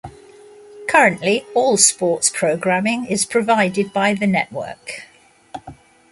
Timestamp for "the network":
4.15-5.03